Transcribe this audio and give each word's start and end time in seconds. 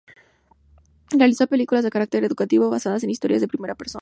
Realizó 1.11 1.45
películas 1.45 1.83
de 1.83 1.91
carácter 1.91 2.23
educativo, 2.23 2.71
basadas 2.71 3.03
en 3.03 3.11
historias 3.11 3.43
en 3.43 3.49
primera 3.49 3.75
persona. 3.75 3.99